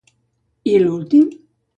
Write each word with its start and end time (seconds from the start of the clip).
I 0.71 0.79
l'últim? 0.83 1.29